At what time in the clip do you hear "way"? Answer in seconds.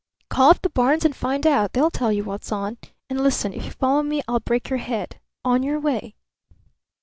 5.79-6.15